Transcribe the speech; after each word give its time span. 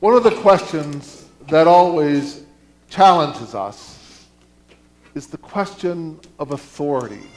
One 0.00 0.14
of 0.14 0.24
the 0.24 0.34
questions 0.36 1.26
that 1.50 1.66
always 1.66 2.42
challenges 2.88 3.54
us 3.54 4.24
is 5.14 5.26
the 5.26 5.36
question 5.36 6.18
of 6.38 6.52
authority. 6.52 7.28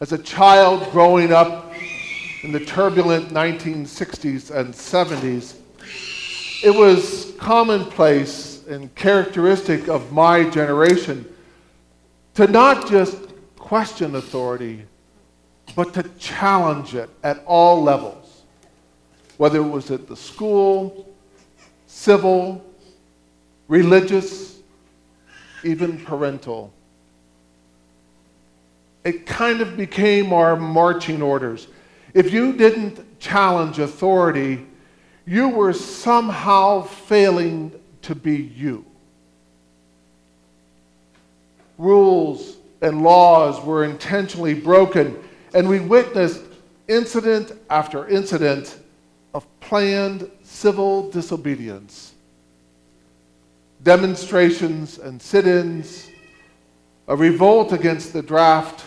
As 0.00 0.12
a 0.12 0.18
child 0.18 0.90
growing 0.90 1.34
up 1.34 1.70
in 2.42 2.50
the 2.50 2.64
turbulent 2.64 3.28
1960s 3.28 4.50
and 4.50 4.72
70s, 4.72 5.56
it 6.64 6.74
was 6.74 7.34
commonplace 7.38 8.66
and 8.66 8.94
characteristic 8.94 9.88
of 9.88 10.12
my 10.12 10.48
generation 10.48 11.26
to 12.36 12.46
not 12.46 12.88
just 12.88 13.18
question 13.56 14.14
authority, 14.14 14.86
but 15.76 15.92
to 15.92 16.04
challenge 16.18 16.94
it 16.94 17.10
at 17.22 17.44
all 17.44 17.82
levels, 17.82 18.23
whether 19.36 19.58
it 19.58 19.68
was 19.68 19.90
at 19.90 20.06
the 20.06 20.16
school, 20.16 21.12
civil, 21.86 22.64
religious, 23.68 24.58
even 25.62 25.98
parental. 26.04 26.72
It 29.04 29.26
kind 29.26 29.60
of 29.60 29.76
became 29.76 30.32
our 30.32 30.56
marching 30.56 31.20
orders. 31.20 31.68
If 32.14 32.32
you 32.32 32.52
didn't 32.52 33.18
challenge 33.18 33.78
authority, 33.78 34.66
you 35.26 35.48
were 35.48 35.72
somehow 35.72 36.82
failing 36.82 37.72
to 38.02 38.14
be 38.14 38.36
you. 38.36 38.84
Rules 41.76 42.56
and 42.82 43.02
laws 43.02 43.62
were 43.64 43.84
intentionally 43.84 44.54
broken, 44.54 45.18
and 45.54 45.68
we 45.68 45.80
witnessed 45.80 46.42
incident 46.86 47.52
after 47.70 48.06
incident 48.08 48.78
of 49.34 49.44
planned 49.60 50.30
civil 50.44 51.10
disobedience. 51.10 52.14
Demonstrations 53.82 54.98
and 54.98 55.20
sit 55.20 55.46
ins, 55.46 56.08
a 57.08 57.16
revolt 57.16 57.72
against 57.72 58.12
the 58.12 58.22
draft, 58.22 58.84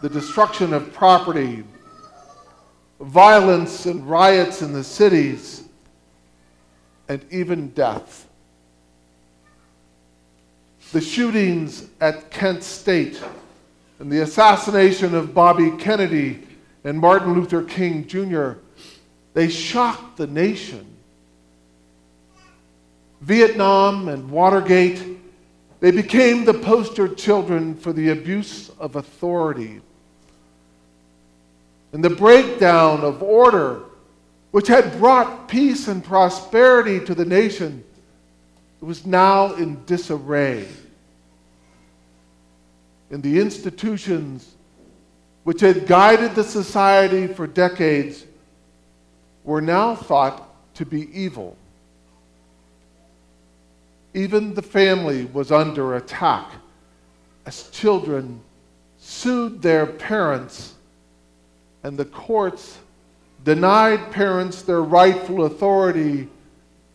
the 0.00 0.08
destruction 0.08 0.72
of 0.72 0.92
property, 0.92 1.64
violence 3.00 3.86
and 3.86 4.08
riots 4.08 4.62
in 4.62 4.72
the 4.72 4.84
cities, 4.84 5.64
and 7.08 7.24
even 7.30 7.68
death. 7.70 8.28
The 10.92 11.00
shootings 11.00 11.88
at 12.00 12.30
Kent 12.30 12.62
State 12.62 13.22
and 13.98 14.10
the 14.10 14.20
assassination 14.20 15.14
of 15.14 15.34
Bobby 15.34 15.72
Kennedy 15.72 16.46
and 16.84 16.98
Martin 16.98 17.34
Luther 17.34 17.62
King 17.62 18.06
Jr., 18.06 18.52
they 19.34 19.48
shocked 19.48 20.16
the 20.16 20.26
nation. 20.26 20.86
Vietnam 23.20 24.08
and 24.08 24.30
Watergate, 24.30 25.02
they 25.80 25.90
became 25.90 26.44
the 26.44 26.54
poster 26.54 27.08
children 27.08 27.74
for 27.76 27.92
the 27.92 28.10
abuse 28.10 28.70
of 28.78 28.96
authority 28.96 29.80
and 31.92 32.02
the 32.02 32.10
breakdown 32.10 33.02
of 33.02 33.22
order, 33.22 33.82
which 34.50 34.68
had 34.68 34.98
brought 34.98 35.48
peace 35.48 35.88
and 35.88 36.02
prosperity 36.02 37.04
to 37.04 37.14
the 37.14 37.24
nation, 37.24 37.84
was 38.80 39.06
now 39.06 39.54
in 39.54 39.84
disarray. 39.84 40.66
And 43.10 43.22
the 43.22 43.40
institutions 43.40 44.54
which 45.44 45.60
had 45.60 45.86
guided 45.86 46.34
the 46.34 46.44
society 46.44 47.26
for 47.26 47.46
decades 47.46 48.24
were 49.44 49.60
now 49.60 49.94
thought 49.94 50.48
to 50.74 50.86
be 50.86 51.10
evil. 51.18 51.56
Even 54.14 54.54
the 54.54 54.62
family 54.62 55.24
was 55.26 55.50
under 55.50 55.96
attack 55.96 56.50
as 57.46 57.70
children 57.70 58.40
sued 58.98 59.62
their 59.62 59.86
parents 59.86 60.74
and 61.82 61.96
the 61.96 62.04
courts 62.04 62.78
denied 63.44 64.12
parents 64.12 64.62
their 64.62 64.82
rightful 64.82 65.44
authority 65.44 66.28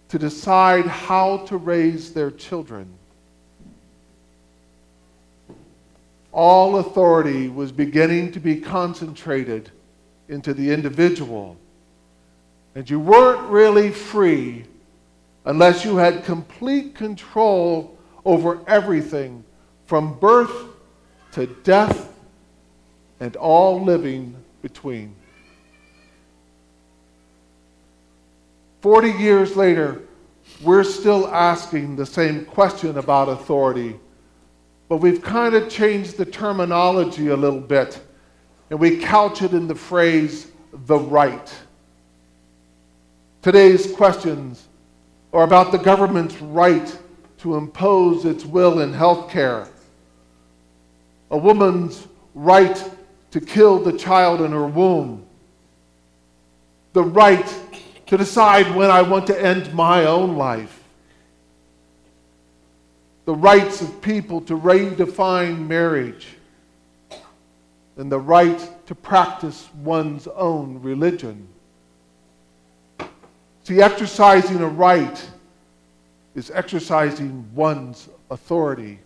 to 0.10 0.18
decide 0.18 0.86
how 0.86 1.38
to 1.38 1.58
raise 1.58 2.14
their 2.14 2.32
children. 2.32 2.88
All 6.32 6.78
authority 6.78 7.50
was 7.50 7.72
beginning 7.72 8.32
to 8.34 8.40
be 8.40 8.62
concentrated 8.62 9.72
into 10.30 10.54
the 10.54 10.72
individual. 10.72 11.58
And 12.78 12.88
you 12.88 13.00
weren't 13.00 13.50
really 13.50 13.90
free 13.90 14.64
unless 15.46 15.84
you 15.84 15.98
had 15.98 16.24
complete 16.24 16.94
control 16.94 17.98
over 18.24 18.60
everything 18.68 19.44
from 19.88 20.20
birth 20.20 20.54
to 21.32 21.48
death 21.48 22.14
and 23.20 23.36
all 23.36 23.84
living 23.84 24.36
between. 24.62 25.16
Forty 28.82 29.12
years 29.12 29.56
later, 29.56 30.04
we're 30.62 30.84
still 30.84 31.28
asking 31.30 31.96
the 31.96 32.06
same 32.06 32.46
question 32.46 33.00
about 33.00 33.28
authority, 33.28 34.00
but 34.88 34.98
we've 34.98 35.24
kind 35.24 35.56
of 35.56 35.68
changed 35.68 36.16
the 36.18 36.26
terminology 36.26 37.30
a 37.30 37.36
little 37.36 37.60
bit, 37.60 38.00
and 38.70 38.80
we 38.80 38.98
couch 38.98 39.42
it 39.42 39.54
in 39.54 39.68
the 39.68 39.74
phrase, 39.74 40.52
the 40.86 41.00
right. 41.00 41.52
Today's 43.48 43.96
questions 43.96 44.68
are 45.32 45.46
about 45.46 45.72
the 45.72 45.78
government's 45.78 46.36
right 46.42 47.00
to 47.38 47.56
impose 47.56 48.26
its 48.26 48.44
will 48.44 48.82
in 48.82 48.92
health 48.92 49.32
care, 49.32 49.70
a 51.32 51.38
woman's 51.38 52.10
right 52.36 52.92
to 53.32 53.40
kill 53.40 53.80
the 53.80 53.98
child 53.98 54.42
in 54.42 54.52
her 54.52 54.68
womb, 54.68 55.26
the 56.92 57.04
right 57.04 57.48
to 58.08 58.18
decide 58.18 58.76
when 58.76 58.92
I 58.92 59.02
want 59.02 59.28
to 59.28 59.42
end 59.42 59.74
my 59.74 60.08
own 60.08 60.36
life, 60.36 60.84
the 63.24 63.34
rights 63.34 63.82
of 63.82 64.02
people 64.02 64.42
to 64.42 64.58
redefine 64.58 65.66
marriage, 65.66 66.36
and 67.96 68.12
the 68.12 68.20
right 68.20 68.70
to 68.88 68.94
practice 68.94 69.70
one's 69.74 70.28
own 70.28 70.82
religion. 70.82 71.48
See, 73.68 73.82
exercising 73.82 74.62
a 74.62 74.66
right 74.66 75.30
is 76.36 76.50
exercising 76.52 77.46
one's 77.54 78.08
authority. 78.32 78.98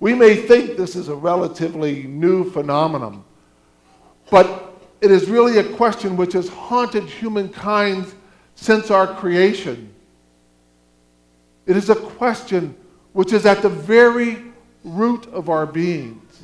We 0.00 0.12
may 0.12 0.34
think 0.34 0.76
this 0.76 0.96
is 0.96 1.06
a 1.06 1.14
relatively 1.14 2.02
new 2.02 2.50
phenomenon, 2.50 3.22
but 4.28 4.74
it 5.02 5.12
is 5.12 5.30
really 5.30 5.58
a 5.58 5.76
question 5.76 6.16
which 6.16 6.32
has 6.32 6.48
haunted 6.48 7.04
humankind 7.04 8.12
since 8.56 8.90
our 8.90 9.06
creation. 9.06 9.94
It 11.64 11.76
is 11.76 11.90
a 11.90 11.94
question 11.94 12.74
which 13.12 13.32
is 13.32 13.46
at 13.46 13.62
the 13.62 13.68
very 13.68 14.42
root 14.82 15.28
of 15.28 15.48
our 15.48 15.64
beings. 15.64 16.42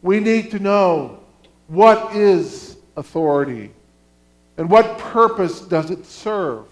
We 0.00 0.20
need 0.20 0.52
to 0.52 0.60
know 0.60 1.18
what 1.66 2.14
is 2.14 2.71
authority 2.96 3.70
and 4.56 4.68
what 4.68 4.98
purpose 4.98 5.60
does 5.60 5.90
it 5.90 6.04
serve? 6.06 6.66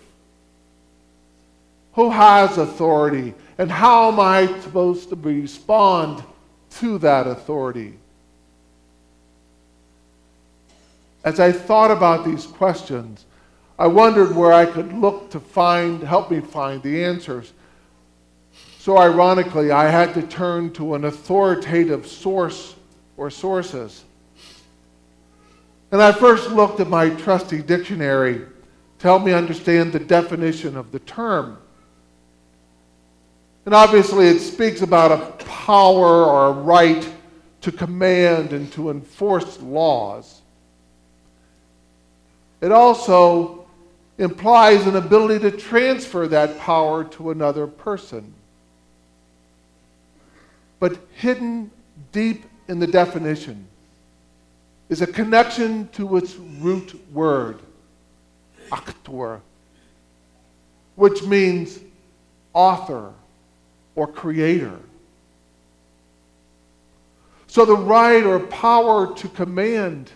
Who 1.94 2.10
has 2.10 2.58
authority 2.58 3.34
and 3.58 3.70
how 3.70 4.12
am 4.12 4.20
I 4.20 4.46
supposed 4.60 5.08
to 5.10 5.16
respond 5.16 6.22
to 6.78 6.98
that 6.98 7.26
authority? 7.26 7.94
As 11.24 11.40
I 11.40 11.52
thought 11.52 11.90
about 11.90 12.24
these 12.24 12.46
questions, 12.46 13.26
I 13.78 13.86
wondered 13.86 14.34
where 14.34 14.52
I 14.52 14.66
could 14.66 14.92
look 14.92 15.30
to 15.30 15.40
find, 15.40 16.02
help 16.02 16.30
me 16.30 16.40
find 16.40 16.82
the 16.82 17.04
answers. 17.04 17.52
So, 18.78 18.96
ironically, 18.96 19.70
I 19.70 19.88
had 19.88 20.14
to 20.14 20.22
turn 20.22 20.72
to 20.74 20.94
an 20.94 21.04
authoritative 21.04 22.06
source 22.06 22.74
or 23.16 23.30
sources. 23.30 24.04
And 25.92 26.00
I 26.00 26.12
first 26.12 26.50
looked 26.50 26.80
at 26.80 26.88
my 26.88 27.10
trusty 27.10 27.62
dictionary 27.62 28.46
to 28.98 29.02
help 29.02 29.24
me 29.24 29.32
understand 29.32 29.92
the 29.92 29.98
definition 29.98 30.76
of 30.76 30.92
the 30.92 31.00
term. 31.00 31.58
And 33.66 33.74
obviously, 33.74 34.26
it 34.28 34.40
speaks 34.40 34.82
about 34.82 35.12
a 35.12 35.44
power 35.44 36.24
or 36.24 36.46
a 36.48 36.52
right 36.52 37.08
to 37.62 37.72
command 37.72 38.52
and 38.52 38.72
to 38.72 38.90
enforce 38.90 39.60
laws. 39.60 40.40
It 42.60 42.72
also 42.72 43.66
implies 44.18 44.86
an 44.86 44.96
ability 44.96 45.50
to 45.50 45.56
transfer 45.56 46.28
that 46.28 46.58
power 46.58 47.04
to 47.04 47.30
another 47.30 47.66
person. 47.66 48.34
But 50.78 50.98
hidden 51.14 51.70
deep 52.12 52.44
in 52.68 52.78
the 52.78 52.86
definition 52.86 53.66
is 54.90 55.00
a 55.00 55.06
connection 55.06 55.88
to 55.92 56.16
its 56.16 56.34
root 56.34 57.00
word, 57.12 57.60
auctor, 58.72 59.40
which 60.96 61.22
means 61.22 61.78
author 62.52 63.12
or 63.94 64.08
creator. 64.08 64.78
So 67.46 67.64
the 67.64 67.76
right 67.76 68.24
or 68.24 68.40
power 68.40 69.14
to 69.14 69.28
command, 69.28 70.10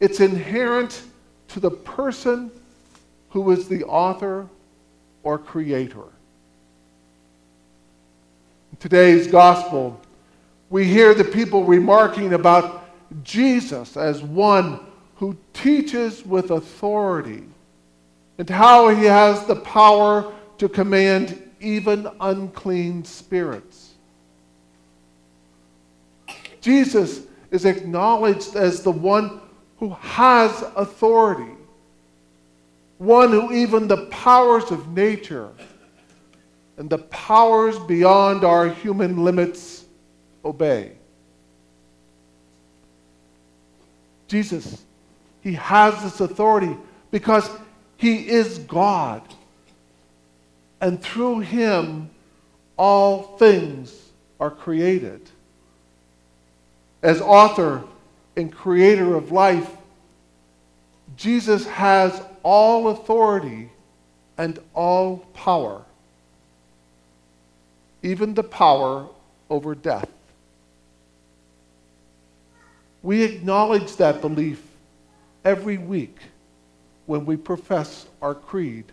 it's 0.00 0.18
inherent 0.18 1.02
to 1.48 1.60
the 1.60 1.70
person 1.70 2.50
who 3.30 3.52
is 3.52 3.68
the 3.68 3.84
author 3.84 4.48
or 5.22 5.38
creator. 5.38 6.02
In 8.72 8.78
today's 8.80 9.28
gospel, 9.28 10.00
we 10.70 10.84
hear 10.86 11.14
the 11.14 11.24
people 11.24 11.64
remarking 11.64 12.34
about 12.34 12.79
Jesus 13.22 13.96
as 13.96 14.22
one 14.22 14.80
who 15.16 15.36
teaches 15.52 16.24
with 16.24 16.50
authority 16.50 17.44
and 18.38 18.48
how 18.48 18.88
he 18.88 19.04
has 19.04 19.44
the 19.46 19.56
power 19.56 20.32
to 20.58 20.68
command 20.68 21.50
even 21.60 22.08
unclean 22.20 23.04
spirits. 23.04 23.94
Jesus 26.60 27.22
is 27.50 27.64
acknowledged 27.64 28.56
as 28.56 28.82
the 28.82 28.90
one 28.90 29.40
who 29.78 29.90
has 29.90 30.62
authority, 30.76 31.52
one 32.98 33.30
who 33.30 33.52
even 33.52 33.88
the 33.88 34.06
powers 34.06 34.70
of 34.70 34.88
nature 34.88 35.50
and 36.76 36.88
the 36.88 36.98
powers 36.98 37.78
beyond 37.80 38.44
our 38.44 38.68
human 38.68 39.24
limits 39.24 39.84
obey. 40.44 40.92
Jesus, 44.30 44.80
he 45.40 45.54
has 45.54 46.00
this 46.04 46.20
authority 46.20 46.76
because 47.10 47.50
he 47.96 48.28
is 48.28 48.58
God. 48.60 49.22
And 50.80 51.02
through 51.02 51.40
him, 51.40 52.10
all 52.76 53.36
things 53.38 53.92
are 54.38 54.52
created. 54.52 55.28
As 57.02 57.20
author 57.20 57.82
and 58.36 58.52
creator 58.52 59.16
of 59.16 59.32
life, 59.32 59.68
Jesus 61.16 61.66
has 61.66 62.22
all 62.44 62.88
authority 62.88 63.68
and 64.38 64.60
all 64.74 65.16
power, 65.34 65.82
even 68.04 68.34
the 68.34 68.44
power 68.44 69.08
over 69.50 69.74
death. 69.74 70.08
We 73.02 73.22
acknowledge 73.22 73.96
that 73.96 74.20
belief 74.20 74.62
every 75.44 75.78
week 75.78 76.16
when 77.06 77.24
we 77.24 77.36
profess 77.36 78.06
our 78.20 78.34
creed. 78.34 78.84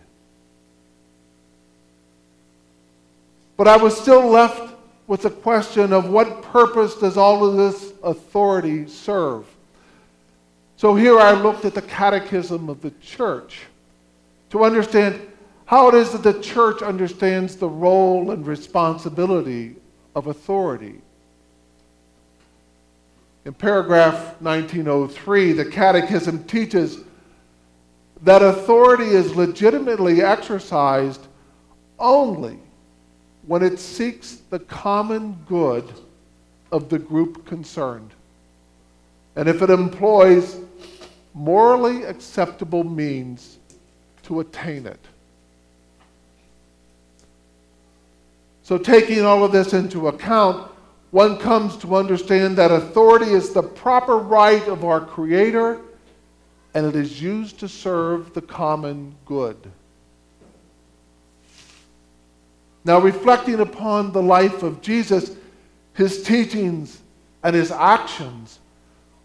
But 3.58 3.68
I 3.68 3.78
was 3.78 4.00
still 4.00 4.28
left 4.28 4.76
with 5.08 5.22
the 5.22 5.30
question 5.30 5.94
of 5.94 6.10
what 6.10 6.44
purpose 6.44 6.96
does 6.96 7.18
all 7.18 7.46
of 7.46 7.58
this 7.58 7.94
authority 8.04 8.88
serve? 8.88 9.46
So 10.76 10.96
here 10.96 11.20
I 11.20 11.32
looked 11.32 11.66
at 11.66 11.74
the 11.74 11.82
Catechism 11.82 12.70
of 12.70 12.82
the 12.82 12.92
Church 13.02 13.62
to 14.52 14.64
understand 14.64 15.20
how 15.66 15.90
it 15.90 15.96
is 15.96 16.12
that 16.12 16.24
the 16.24 16.40
church 16.42 16.82
understands 16.82 17.56
the 17.56 17.68
role 17.68 18.32
and 18.32 18.46
responsibility 18.46 19.76
of 20.16 20.28
authority. 20.28 21.02
In 23.48 23.54
paragraph 23.54 24.42
1903, 24.42 25.54
the 25.54 25.64
Catechism 25.64 26.44
teaches 26.44 27.00
that 28.24 28.42
authority 28.42 29.06
is 29.06 29.38
legitimately 29.38 30.22
exercised 30.22 31.26
only 31.98 32.60
when 33.46 33.64
it 33.64 33.80
seeks 33.80 34.42
the 34.50 34.60
common 34.60 35.38
good 35.48 35.86
of 36.74 36.90
the 36.90 37.00
group 37.00 37.46
concerned, 37.46 38.12
and 39.38 39.48
if 39.48 39.62
it 39.62 39.70
employs 39.70 40.58
morally 41.34 42.04
acceptable 42.04 42.84
means 42.84 43.60
to 44.24 44.42
attain 44.42 44.86
it. 44.86 45.00
So, 48.64 48.78
taking 48.78 49.24
all 49.24 49.46
of 49.46 49.54
this 49.54 49.72
into 49.72 50.10
account, 50.10 50.70
one 51.12 51.38
comes 51.38 51.78
to 51.78 51.96
understand 51.96 52.58
that 52.58 52.72
authority 52.72 53.32
is 53.32 53.52
the 53.52 53.64
proper 53.64 54.18
right 54.18 54.68
of 54.68 54.84
our 54.84 55.02
Creator 55.02 55.82
and 56.74 56.86
it 56.86 56.96
is 56.96 57.22
used 57.22 57.60
to 57.60 57.68
serve 57.68 58.34
the 58.34 58.42
common 58.42 59.16
good. 59.26 59.58
Now, 62.86 63.00
reflecting 63.00 63.60
upon 63.60 64.12
the 64.12 64.22
life 64.22 64.64
of 64.64 64.82
Jesus, 64.82 65.36
his 65.94 66.24
teachings, 66.24 67.02
and 67.44 67.56
his 67.56 67.72
actions, 67.72 68.60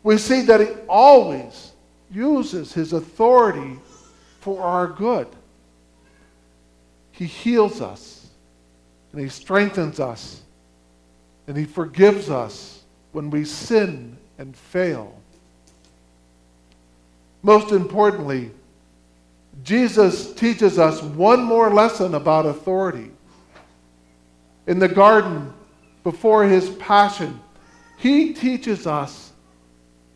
we 0.03 0.19
see 0.19 0.43
that 0.43 0.61
he 0.61 0.69
always 0.89 1.73
uses 2.11 2.73
his 2.73 2.93
authority 2.93 3.79
for 4.41 4.63
our 4.63 4.87
good. 4.87 5.29
He 7.13 7.27
heals 7.27 7.81
us, 7.81 8.29
and 9.13 9.21
he 9.21 9.29
strengthens 9.29 10.01
us, 10.01 10.41
and 11.53 11.59
he 11.59 11.67
forgives 11.67 12.31
us 12.31 12.81
when 13.13 13.29
we 13.29 13.45
sin 13.45 14.17
and 14.39 14.57
fail. 14.57 15.21
Most 17.43 17.73
importantly, 17.73 18.51
Jesus 19.63 20.33
teaches 20.33 20.79
us 20.79 21.03
one 21.03 21.43
more 21.43 21.69
lesson 21.69 22.15
about 22.15 22.47
authority. 22.47 23.11
In 24.67 24.79
the 24.79 24.89
garden, 24.89 25.53
before 26.05 26.45
his 26.45 26.71
passion, 26.77 27.39
he 27.99 28.33
teaches 28.33 28.87
us 28.87 29.33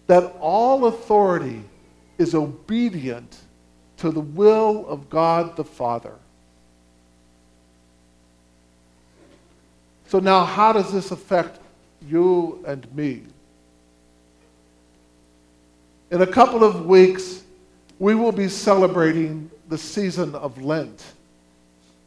that 0.06 0.36
all 0.40 0.86
authority 0.86 1.62
is 2.16 2.34
obedient 2.34 3.40
to 3.98 4.10
the 4.10 4.20
will 4.20 4.86
of 4.88 5.10
God 5.10 5.54
the 5.56 5.64
Father. 5.64 6.14
So, 10.08 10.18
now 10.20 10.44
how 10.44 10.72
does 10.72 10.92
this 10.92 11.10
affect 11.10 11.58
you 12.08 12.62
and 12.66 12.92
me? 12.94 13.22
In 16.10 16.22
a 16.22 16.26
couple 16.26 16.62
of 16.62 16.86
weeks, 16.86 17.42
we 17.98 18.14
will 18.14 18.32
be 18.32 18.48
celebrating 18.48 19.50
the 19.68 19.78
season 19.78 20.34
of 20.36 20.62
Lent. 20.62 21.02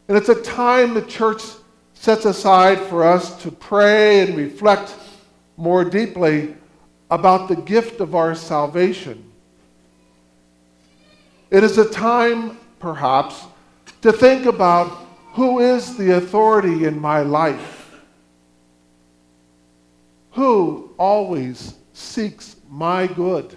And 0.08 0.18
it's 0.18 0.30
a 0.30 0.42
time 0.42 0.94
the 0.94 1.02
church 1.02 1.44
sets 1.94 2.24
aside 2.24 2.80
for 2.80 3.04
us 3.04 3.42
to 3.44 3.52
pray 3.52 4.22
and 4.22 4.38
reflect 4.38 4.96
more 5.58 5.84
deeply 5.84 6.56
about 7.12 7.50
the 7.50 7.56
gift 7.56 8.00
of 8.00 8.16
our 8.16 8.34
salvation. 8.36 9.30
It 11.52 11.64
is 11.64 11.78
a 11.78 11.90
time, 11.90 12.58
perhaps, 12.80 13.44
to 14.02 14.14
think 14.14 14.46
about 14.46 14.88
who 15.34 15.60
is 15.60 15.98
the 15.98 16.16
authority 16.16 16.86
in 16.86 17.00
my 17.00 17.22
life? 17.22 17.79
Who 20.32 20.92
always 20.98 21.76
seeks 21.94 22.56
my 22.70 23.08
good? 23.08 23.56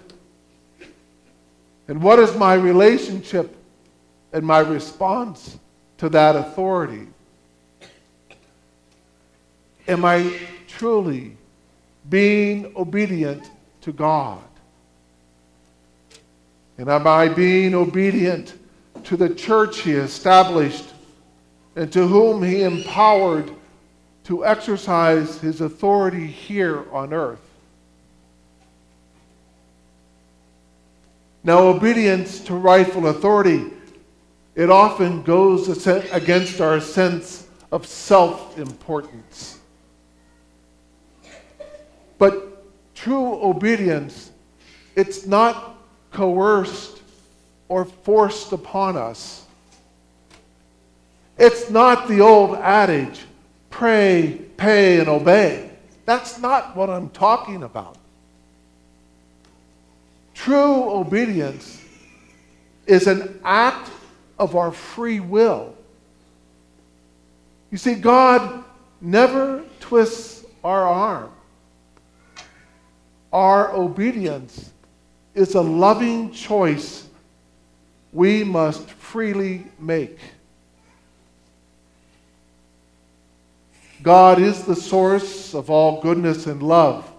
And 1.87 2.01
what 2.01 2.19
is 2.19 2.35
my 2.35 2.53
relationship 2.53 3.55
and 4.31 4.45
my 4.45 4.59
response 4.59 5.57
to 5.97 6.09
that 6.09 6.35
authority? 6.35 7.07
Am 9.87 10.05
I 10.05 10.39
truly 10.67 11.37
being 12.09 12.73
obedient 12.75 13.49
to 13.81 13.91
God? 13.91 14.41
And 16.77 16.89
am 16.89 17.05
I 17.05 17.27
being 17.27 17.75
obedient 17.75 18.55
to 19.03 19.17
the 19.17 19.29
church 19.29 19.81
He 19.81 19.91
established 19.91 20.85
and 21.75 21.91
to 21.91 22.07
whom 22.07 22.41
He 22.41 22.63
empowered 22.63 23.51
to 24.25 24.45
exercise 24.45 25.39
His 25.39 25.61
authority 25.61 26.27
here 26.27 26.85
on 26.91 27.13
earth? 27.13 27.41
Now, 31.43 31.59
obedience 31.59 32.39
to 32.41 32.55
rightful 32.55 33.07
authority, 33.07 33.65
it 34.55 34.69
often 34.69 35.23
goes 35.23 35.87
against 35.87 36.61
our 36.61 36.79
sense 36.79 37.47
of 37.71 37.85
self 37.85 38.57
importance. 38.57 39.59
But 42.17 42.63
true 42.95 43.43
obedience, 43.43 44.31
it's 44.95 45.25
not 45.25 45.75
coerced 46.11 47.01
or 47.67 47.83
forced 47.83 48.53
upon 48.53 48.95
us. 48.95 49.45
It's 51.37 51.69
not 51.69 52.07
the 52.07 52.21
old 52.21 52.55
adage 52.57 53.25
pray, 53.83 54.39
pay, 54.55 55.01
and 55.01 55.09
obey. 55.09 55.69
That's 56.05 56.39
not 56.39 56.73
what 56.73 56.89
I'm 56.89 57.09
talking 57.09 57.63
about. 57.63 57.97
True 60.33 60.89
obedience 60.89 61.83
is 62.87 63.07
an 63.07 63.41
act 63.43 63.91
of 64.39 64.55
our 64.55 64.71
free 64.71 65.19
will. 65.19 65.75
You 67.71 67.77
see, 67.77 67.95
God 67.95 68.63
never 69.01 69.65
twists 69.81 70.45
our 70.63 70.87
arm. 70.87 71.31
Our 73.33 73.75
obedience 73.75 74.71
is 75.35 75.55
a 75.55 75.61
loving 75.61 76.31
choice 76.31 77.05
we 78.13 78.45
must 78.45 78.89
freely 78.91 79.65
make. 79.77 80.19
God 84.03 84.39
is 84.41 84.65
the 84.65 84.75
source 84.75 85.55
of 85.55 85.69
all 85.69 86.01
goodness 86.01 86.45
and 86.45 86.61
love, 86.61 87.09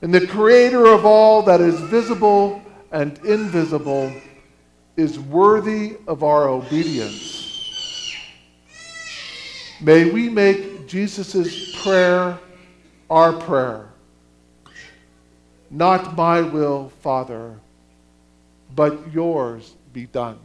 and 0.00 0.14
the 0.14 0.26
creator 0.26 0.86
of 0.86 1.04
all 1.04 1.42
that 1.42 1.60
is 1.60 1.78
visible 1.78 2.62
and 2.90 3.18
invisible 3.18 4.10
is 4.96 5.18
worthy 5.18 5.98
of 6.06 6.24
our 6.24 6.48
obedience. 6.48 8.16
May 9.80 10.10
we 10.10 10.30
make 10.30 10.88
Jesus' 10.88 11.76
prayer 11.82 12.38
our 13.10 13.34
prayer. 13.34 13.90
Not 15.70 16.16
my 16.16 16.40
will, 16.40 16.88
Father, 17.02 17.60
but 18.74 19.12
yours 19.12 19.74
be 19.92 20.06
done. 20.06 20.38